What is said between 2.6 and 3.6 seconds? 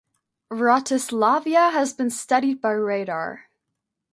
radar.